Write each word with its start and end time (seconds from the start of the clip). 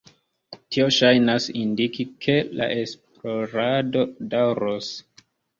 Tio 0.75 0.87
ŝajnas 0.95 1.45
indiki, 1.65 2.07
ke 2.27 2.37
la 2.61 2.71
esplorado 2.85 4.07
daŭros. 4.33 4.91